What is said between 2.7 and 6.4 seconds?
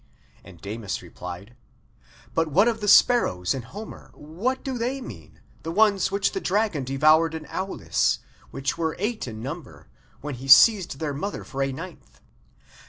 the sparrows in Homer, what do they mean, the ones which